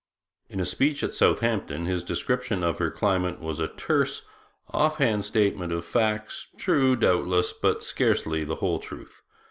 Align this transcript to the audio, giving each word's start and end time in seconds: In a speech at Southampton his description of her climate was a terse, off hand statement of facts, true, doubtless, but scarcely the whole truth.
In 0.49 0.59
a 0.59 0.65
speech 0.65 1.03
at 1.03 1.13
Southampton 1.13 1.85
his 1.85 2.01
description 2.01 2.63
of 2.63 2.79
her 2.79 2.89
climate 2.89 3.39
was 3.39 3.59
a 3.59 3.67
terse, 3.67 4.23
off 4.71 4.97
hand 4.97 5.23
statement 5.25 5.71
of 5.71 5.85
facts, 5.85 6.47
true, 6.57 6.95
doubtless, 6.95 7.53
but 7.53 7.83
scarcely 7.83 8.43
the 8.43 8.55
whole 8.55 8.79
truth. 8.79 9.21